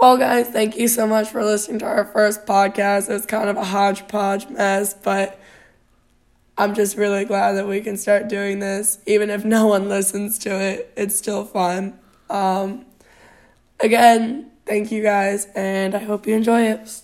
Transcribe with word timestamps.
Well, 0.00 0.16
guys, 0.16 0.48
thank 0.48 0.76
you 0.76 0.88
so 0.88 1.06
much 1.06 1.28
for 1.28 1.44
listening 1.44 1.78
to 1.80 1.84
our 1.84 2.04
first 2.06 2.46
podcast. 2.46 3.10
It's 3.10 3.26
kind 3.26 3.50
of 3.50 3.56
a 3.56 3.64
hodgepodge 3.64 4.48
mess, 4.48 4.94
but 4.94 5.38
I'm 6.58 6.74
just 6.74 6.96
really 6.96 7.24
glad 7.24 7.52
that 7.52 7.66
we 7.66 7.80
can 7.80 7.96
start 7.96 8.28
doing 8.28 8.58
this. 8.58 8.98
Even 9.06 9.30
if 9.30 9.44
no 9.44 9.66
one 9.66 9.88
listens 9.88 10.38
to 10.40 10.50
it, 10.60 10.92
it's 10.96 11.16
still 11.16 11.44
fun. 11.44 11.98
Um, 12.28 12.84
again, 13.80 14.50
thank 14.66 14.92
you 14.92 15.02
guys, 15.02 15.46
and 15.54 15.94
I 15.94 16.00
hope 16.00 16.26
you 16.26 16.34
enjoy 16.34 16.62
it. 16.62 16.88